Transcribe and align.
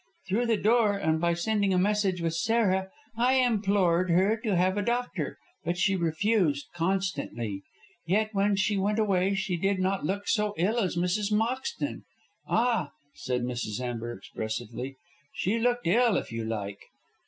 Through 0.27 0.47
the 0.47 0.57
door, 0.57 0.97
and 0.97 1.21
by 1.21 1.35
sending 1.35 1.75
a 1.75 1.77
message 1.77 2.21
with 2.23 2.33
Sarah, 2.33 2.89
I 3.15 3.35
implored 3.35 4.09
her 4.09 4.35
to 4.37 4.55
have 4.55 4.75
a 4.75 4.81
doctor, 4.81 5.37
but 5.63 5.77
she 5.77 5.95
refused 5.95 6.69
constantly. 6.73 7.61
Yet 8.07 8.33
when 8.33 8.55
she 8.55 8.77
went 8.77 8.97
away 8.97 9.35
she 9.35 9.57
did 9.57 9.77
not 9.77 10.03
look 10.03 10.27
so 10.27 10.55
ill 10.57 10.79
as 10.79 10.97
Mrs. 10.97 11.31
Moxton. 11.31 12.01
Ah!" 12.47 12.89
said 13.13 13.43
Mrs. 13.43 13.79
Amber, 13.79 14.11
expressively, 14.11 14.95
"she 15.35 15.59
looked 15.59 15.85
ill 15.85 16.17
if 16.17 16.31
you 16.31 16.45
like." 16.45 16.79